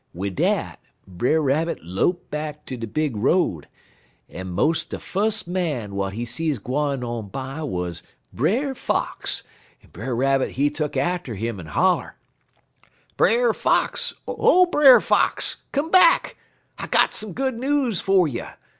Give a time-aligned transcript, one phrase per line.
[0.15, 3.67] Wid dat, Brer Rabbit lope back ter de big road,
[4.31, 8.01] en mos' de fus' man w'at he see gwine on by wuz
[8.33, 9.43] Brer Fox,
[9.83, 12.15] en Brer Rabbit he tuck atter 'im, en holler:
[13.15, 14.15] "'Brer Fox!
[14.27, 15.57] O Brer Fox!
[15.71, 16.35] Come back!
[16.79, 18.47] I got some good news fer you.